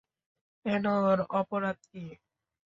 কেন, 0.65 0.85
ওর 1.01 1.19
অপরাধ 1.39 1.77
কী? 1.85 2.03